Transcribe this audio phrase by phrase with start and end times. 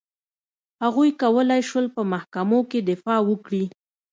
[0.83, 3.63] هغوی کولای شول په محکمو کې دفاع وکړي.